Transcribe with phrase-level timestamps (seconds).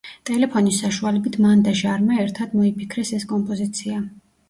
[0.27, 4.05] ტელეფონის საშუალებით მან და ჟარმა ერთად მოიფიქრეს ეს კომპოზიცია.